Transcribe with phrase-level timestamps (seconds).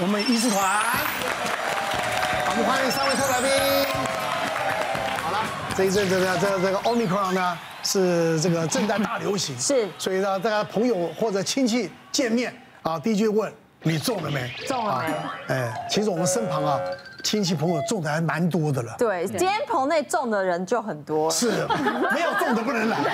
[0.00, 0.60] 我们医师团，
[2.48, 3.48] 我们欢迎三位特来宾。
[5.22, 5.38] 好了，
[5.76, 14.52] 这一阵子呢，这个、这个 Omicron 呢是这个正在大流行，是，所以呢，大家朋友或者亲戚见面啊，第一句问你中了没？
[14.66, 15.00] 中了
[15.46, 15.54] 没？
[15.54, 16.80] 哎，其实我们身旁啊，
[17.22, 18.96] 亲戚朋友中的还蛮多的了。
[18.98, 21.30] 对，今天棚内中的人就很多。
[21.30, 21.68] 是，
[22.12, 22.98] 没有中的不能来。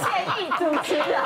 [0.00, 1.20] 谢意主持人。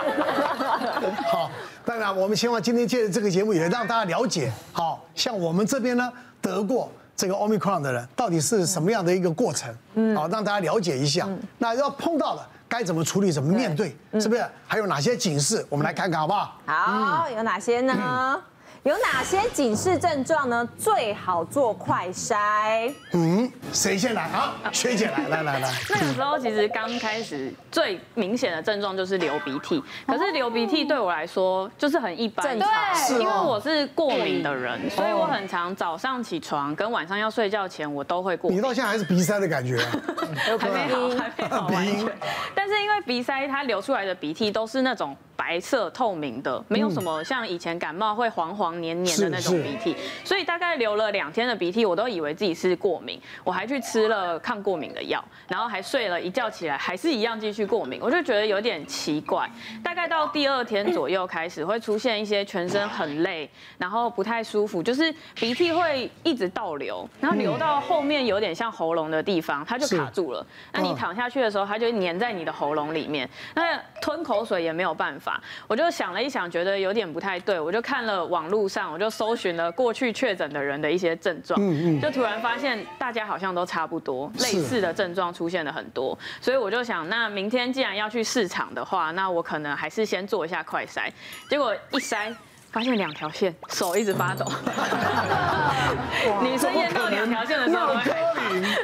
[1.83, 6.11] 好，当然我们希望今天借着这个节目也让大家了解，好像我们这边呢
[6.41, 11.29] 得过这个 Omicron 的人到底是什么样的一个过程，嗯，好让大家了解一下。
[11.59, 14.45] 那要碰到了该怎么处理，怎么面对，是不是？
[14.67, 16.59] 还有哪些警示，我们来看看好不好？
[16.67, 18.41] 好，有哪些呢？
[18.85, 20.69] 有哪些警示症状呢？
[20.77, 22.93] 最好做快筛。
[23.13, 24.55] 嗯，谁先来啊？
[24.73, 25.73] 学姐来，来来来。
[25.89, 38.59] 那个时候其实刚开始最明显的症状就是流鼻涕，可是流鼻涕对我来说就是很一般，对，因为我是过敏的人，所以我很常早上起床跟晚上要睡觉前我都会过敏。
[38.59, 39.79] 你到现在还是鼻塞的感觉？
[40.59, 42.13] 还没好，还没好完全。
[42.53, 45.17] 但是因为鼻塞它流出来的鼻涕都是那种。
[45.35, 59.51] 白色透明的，没有什么像以前感冒会黄黄黏黏的那种鼻涕，所以大概流了两天的鼻涕，我都以为自己是过敏，我还去吃了抗过敏的药，然后还睡了一觉起来还是一样继续过敏，我就觉得有点奇怪。
[59.83, 70.47] 大概到第二天左右开始会出现一些全身很累，然后不太舒服，就是鼻涕会一直倒流，然后流到后面有点像喉咙的地方，它就卡住了。
[70.73, 75.41] 那你躺下去的时候，它就黏在你的喉咙里面，那吞口水也没有办法。
[75.67, 81.61] 我就想了一想，觉得有点不太对，我就看了网络上，我就搜寻了过去确诊的人的一些症状，
[82.01, 91.11] 就突然发现大家好像都差不多，类似的症状出现了很多，所以我就想，那明天既然要去市场的话，那我可能还是先做一下快筛，
[91.49, 92.35] 结果一筛。
[92.73, 94.51] 发现两条线，手一直发抖。
[96.41, 97.93] 女生验到两条线的时候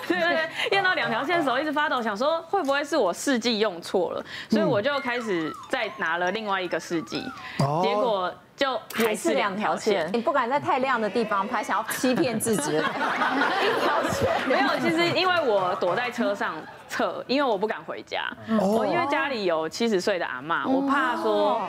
[0.07, 7.23] 对 对对，验到两条线的时候一直发抖，想说会不会是我试剂用错了，所以我就开始再拿了另外一个试剂，
[7.83, 10.09] 结果就还是两条线。
[10.13, 12.77] 你不敢在太亮的地方拍，想要欺骗自己。
[12.77, 16.55] 一条线没有，其实因为我躲在车上。
[16.91, 18.23] 测，因为我不敢回家，
[18.59, 21.61] 我因为家里有七十岁的阿妈，我怕说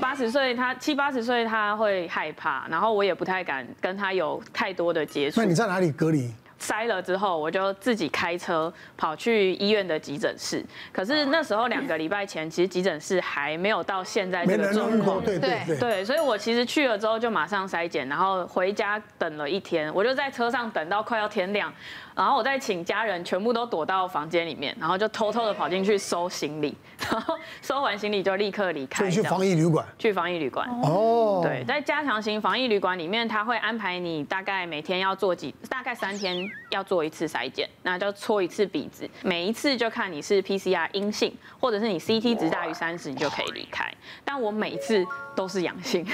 [0.00, 5.40] 八十岁他七八十岁他会害怕，然后我也不太敢跟他有太多的接触。
[5.40, 6.32] 那你在哪里隔离？
[6.60, 10.64] 筛了之后，我就自己开车跑去医院的急诊室。
[10.92, 15.22] 可是那时候两个礼拜前，其实急诊室还没有到现在这个状况。
[15.24, 15.78] 对对对。
[15.78, 21.72] 对，所以我其实去了之后就马上筛检，然后回家等了一天，我就在车上等到快要天亮。
[22.14, 26.76] 然后我再请家人全部都躲到房间里面，然后就偷偷的跑进去收行李，
[27.08, 29.04] 然 后收完行李就立刻离开。
[29.04, 29.86] 就去防疫旅馆。
[29.96, 30.68] 去防疫旅馆。
[30.82, 31.40] 哦。
[31.44, 43.92] 对，在加强型防疫旅馆里面，他会安排你大概每天要做几，大概三天要做一次筛检，那就搓一次鼻子，每一次就看你是 PCR 阴性，或者是你 CT 值大于三十，你就可以离开。
[44.24, 45.04] 但我每次
[45.38, 46.04] 都是阳性。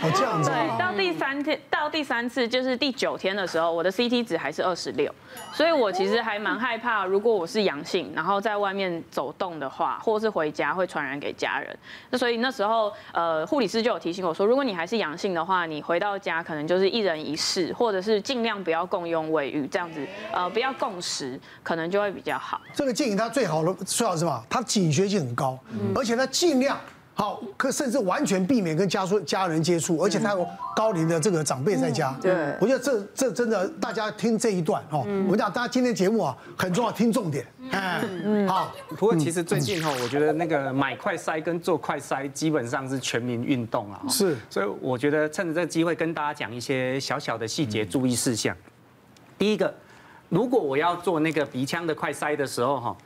[0.00, 0.48] 哦，这样子。
[0.48, 5.12] 对，到第三天，到第三次就是第九天的时候，我的 CT 值还是二十六。
[5.52, 11.76] 所以我其实还蛮害怕，如果我是阳性，然后在外面走动的话，或是回家会传染给家人。
[12.10, 22.60] 那所以那时候，呃，护理师就有提醒我说，如果你还是阳性的话，你回到家可能就是一人一室，或者是尽量不要共用卫浴，这样子，呃，不要共食，可能就会比较好。
[22.72, 24.44] 这个建议他最好的最好是什么？
[24.48, 25.58] 他警觉性很高，
[25.96, 26.78] 而且他尽量。
[27.14, 32.16] 好，可甚至完全避免跟家属家人接触，而且他有高龄的这个长辈在家。
[32.22, 37.46] 对，我觉得这这真的，大家听这一段哦，我讲大家今天节目啊很重要，听重点。
[37.70, 38.72] 嗯，好。
[38.88, 44.00] 不过其实最近哈，我觉得那个买快筛跟做快筛基本上是全民运动啊。
[44.08, 48.56] 是，所以我觉得趁着这个机会跟大家讲一些小小的细节注意事项。
[49.36, 49.72] 第一个，
[50.30, 52.96] 如果我要做那个鼻腔的快筛的时候哈。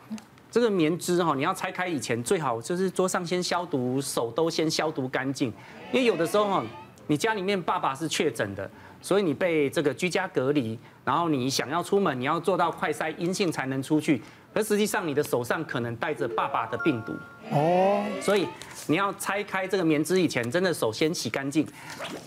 [0.50, 5.52] 这个棉织哈，你要拆开以前最好就是桌上先消毒，手都先消毒干净。
[5.92, 6.64] 因为有的时候哈，
[7.06, 8.70] 你家里面爸爸是确诊的，
[9.02, 14.22] 所以你被这个居家隔离，然后你想要出门，你要做到快筛阴性才能出去。
[14.54, 17.12] 而实际上你的手上可能带着爸爸的病毒
[17.50, 18.48] 哦，所以
[18.86, 21.66] 你要拆开这个棉织以前，真的手先洗干净。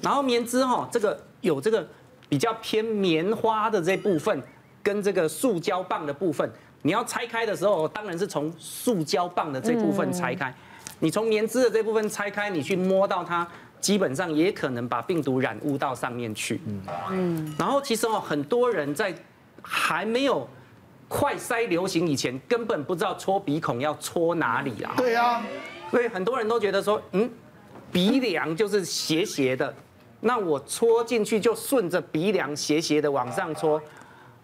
[0.03, 1.87] 然后棉织哈，这个有这个
[2.27, 4.39] 比较偏棉花的这部分，
[4.83, 6.47] 跟这个塑胶棒的部分。
[6.81, 10.53] 你要拆开的时候，当然是从塑胶棒的这部分拆开。
[10.99, 13.47] 你从棉织的这部分拆开，你去摸到它，
[13.79, 16.59] 基本上也可能把病毒染污到上面去。
[17.09, 19.13] 嗯，然后其实哦，很多人在
[19.61, 20.47] 还没有
[21.07, 24.93] 快筛流行以前，根本不知道戳鼻孔要戳哪里啊。
[24.97, 25.41] 对啊，
[25.89, 27.29] 所以很多人都觉得说，嗯，
[27.91, 29.73] 鼻梁就是斜斜的，
[30.19, 33.81] 那我戳进去就顺着鼻梁斜斜的往上戳。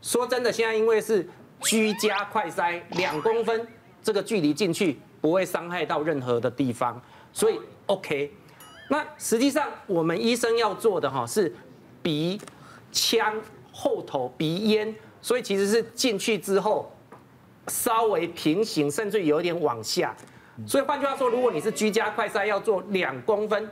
[0.01, 1.27] 说真的，现在因为是
[1.65, 3.67] 居家快筛，两公分
[4.01, 7.01] 这个距离进去不会伤害到任何的地方，
[7.33, 8.31] 所以 OK。
[8.89, 11.51] 那实际上我们医生要做的哈是
[12.03, 12.39] 鼻
[12.91, 13.33] 腔
[13.71, 16.91] 后头鼻咽，所以其实是进去之后
[17.67, 20.15] 稍微平行，甚至有点往下。
[20.67, 23.69] 所以换句话说，如果你是居家快筛，要做两公分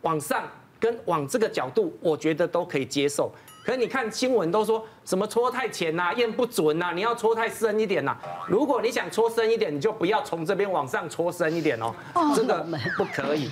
[0.00, 0.48] 往上
[0.80, 3.30] 跟往这个角度，我觉得都可以接受。
[3.64, 8.14] 可是你看新闻都说什么戳太浅呐，验不准呐，你要戳太深一点呐。
[8.46, 11.94] 如果你想戳深一点，你就不要从这边往上戳深一点哦，
[12.36, 12.66] 真的
[12.96, 13.50] 不可以。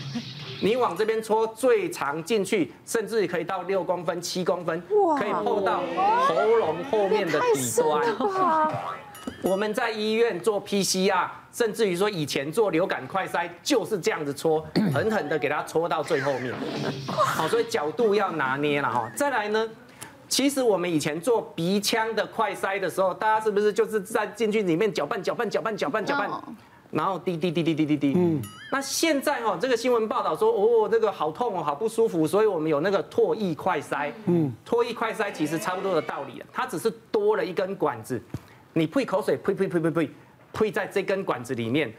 [0.61, 4.81] 你往这边戳最长进去，甚至可以到六公分、七公分，
[5.19, 5.83] 可以碰到
[6.29, 8.69] 喉咙后面的底端。
[9.43, 16.55] 我们在医院做 PCR，甚至于说以前做流感快筛就是这样子戳，狠狠的给它戳到最后面。
[17.09, 19.11] 好，所以角度要拿捏了哈。
[19.17, 19.69] 再来呢，
[20.33, 26.31] 其实我们以前做鼻腔的快筛的时候，大家是不是就是在进去里面搅拌、搅拌、搅拌、搅拌、搅拌，
[26.91, 28.15] 然后滴滴滴滴滴滴滴。
[28.17, 28.41] 嗯。
[28.71, 34.11] 那现在哈，这个新闻报道说，哦，这个好痛哦，好不舒服，所以我们有那个唾液快筛。
[34.25, 34.51] 嗯。
[34.67, 38.19] 唾液快筛其实差不多的道理，它只是多了一根管子。
[38.73, 40.11] 你呸口水，呸呸呸呸呸，
[40.55, 41.93] 呸在这根管子里面，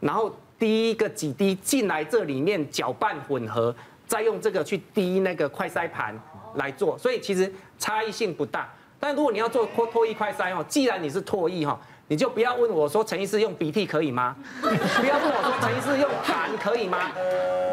[0.00, 3.72] 然后滴一个几滴进来这里面搅拌混合，
[4.08, 6.20] 再用这个去滴那个快筛盘
[6.54, 8.72] 来做，所以其实差异性不大。
[8.98, 11.78] 但如果你要做脱唾液快筛哦，既然你是唾液哈，
[12.08, 14.34] 你就不要问我说陈医师用鼻涕可以吗？
[14.62, 17.12] 不要问我说陈医师用痰可以吗？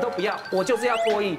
[0.02, 1.38] 都不要，我就是要脱液。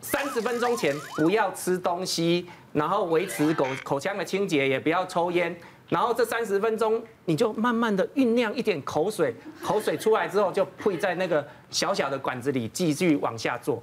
[0.00, 5.56] 三十分钟前不要吃东西，然后维持口口腔的清洁，也不要抽烟。
[5.88, 13.82] 然后这三十分钟，你就慢慢的酝酿一点口水，口水出来之后，就配在那个小小的管子里继续往下做。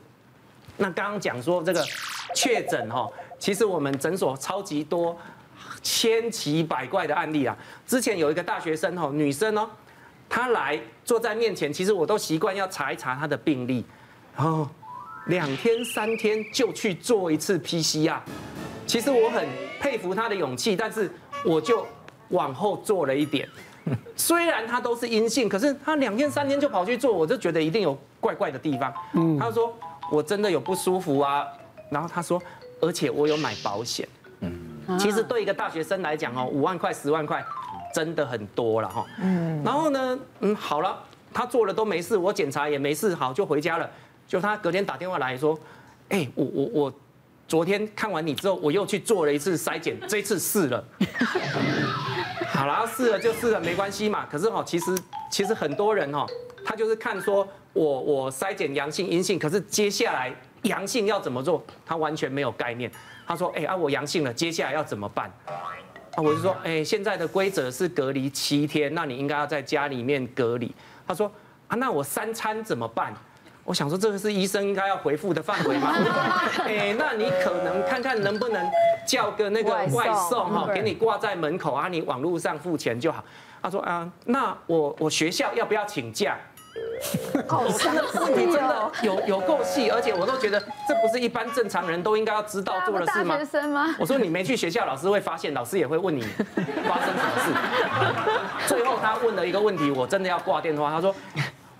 [0.77, 1.85] 那刚刚讲说这个
[2.33, 5.17] 确诊哈，其实我们诊所超级多
[5.81, 7.57] 千奇百怪的案例啊。
[7.85, 9.69] 之前有一个大学生哦，女生哦，
[10.27, 13.85] 她来坐在面前，其实我都习惯要查一查她的病历，
[14.35, 14.67] 然后
[15.27, 18.19] 两天三天就去做一次 PCR。
[18.85, 19.47] 其实我很
[19.79, 21.11] 佩服她的勇气，但是
[21.45, 21.85] 我就。
[22.29, 23.49] 往后做了一点，
[24.15, 28.93] 虽然他都是阴性，可是他两天三天就跑去做，我就觉得一定有怪怪的地方。
[29.39, 29.75] 他说
[30.11, 31.43] 我真的有不舒服啊，
[31.89, 32.41] 然后他说，
[32.81, 34.07] 而且我有买保险。
[34.41, 37.45] 嗯其实对一个大学生来讲哦，五万块十万块
[37.93, 39.05] 真的很多了哈。
[39.21, 40.97] 嗯然后呢，嗯，好了，
[41.31, 43.87] 他做了都没事，我检查也没事，好就回家了。
[44.27, 45.59] 就他隔天打电话来说，
[46.09, 46.93] 哎，我我我
[47.47, 50.83] 昨天看完你之后，我又去做了一次筛检，这次试了。
[52.49, 54.25] 好了，试了就试了，没关系嘛。
[54.31, 54.97] 可是哦，其实
[55.29, 56.25] 其实很多人哦，
[56.65, 60.33] 他就是看说我我筛检阳性阴性，可是接下来
[60.63, 62.91] 阳性要怎么做，他完全没有概念。
[63.27, 65.31] 他说，哎啊，我阳性了，接下来要怎么办？
[65.45, 70.73] 啊，我就说，哎，现在的规则是隔离七天，那你应该要在家里面隔离。
[71.07, 71.31] 他说，
[71.67, 73.13] 啊，那我三餐怎么办？
[73.63, 75.93] 我想说，这个是医生应该要回复的范围吗？
[76.65, 78.67] 哎，那你可能看看能不能
[79.05, 83.23] 叫个那个外送哈，给你挂在门口啊，你网络上付钱就好。
[83.61, 86.35] 他说啊，那我我学校要不要请假？
[87.47, 93.95] 好深的问题真的有有够细，而且我都觉得这不是一般正常人都应该要知道做的事吗？
[93.97, 97.53] 我说你没去学校，老师会发现，老师也会问你发生什么事。
[98.67, 100.89] 最后他问了一个问题，我真的要挂电话。
[100.89, 101.15] 他说。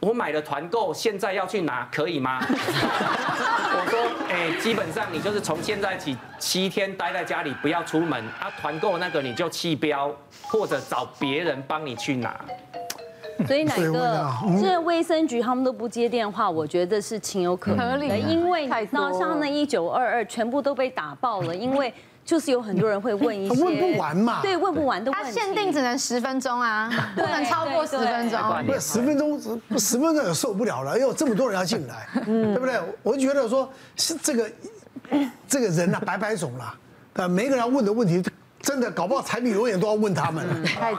[0.01, 2.39] 我买了团购，现在要去拿，可以吗？
[2.47, 8.49] 我说，哎，基本上你就是从现在起七天待在家里，不要出门啊。
[8.61, 10.09] 团购那个你就弃标，
[10.43, 12.33] 或者找别人帮你去拿。
[13.47, 14.29] 所以哪个？
[14.61, 21.93] 这卫生局他们都不接电话，我觉得是情有可原的，因为那像那一九二二全部都被打爆了，因为。
[22.25, 24.39] 就是有很多人会问一些， 问不完嘛？
[24.43, 25.25] 对，问不完的问题。
[25.25, 28.39] 他限定只能十分钟啊， 不能超过十分钟。
[28.67, 29.41] 不是十分钟，
[29.79, 32.75] 十分钟也受不了了，因为有这么多人要进来，对不对？
[33.01, 34.47] 我就觉得说，是这个
[35.47, 36.75] 这个人啊，白白种啦，
[37.13, 38.23] 啊，每个人要问的问题。
[38.61, 40.45] 真的搞不好柴米油盐都要问他们，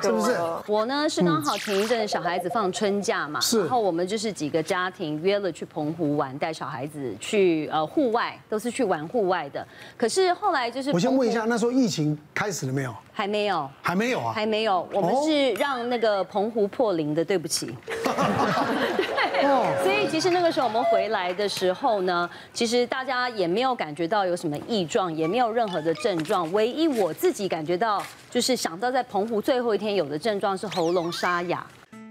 [0.02, 0.36] 是不是？
[0.66, 9.66] 我呢是刚好前一阵小孩子放春假嘛，然后我们就是几个家庭约了去澎湖玩，带小孩子去呃户外，都是去玩户外的。
[9.96, 12.94] 可是后来就是，我先问一下，那时候疫情开始了没有？
[13.12, 14.88] 还没有，还没有啊，还没有。
[14.94, 17.74] 我们是让那个澎湖破零的，对不起。
[19.40, 26.50] 对，所以其实那个时候我们回来的时候呢，其实大家也没有感觉到有什么异状，也没有任何的症状。
[26.52, 31.66] 唯一我自己感觉到，就是想到在澎湖最后一天有的症状是喉咙沙哑。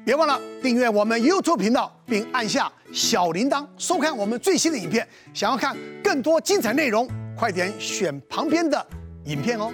[0.05, 5.07] 别忘了订阅我们 YouTube 频道，并按下小铃铛，收看我们最新的影片。
[5.33, 7.07] 想要看更多精彩内容，
[7.37, 8.83] 快点选旁边的
[9.25, 9.71] 影片哦。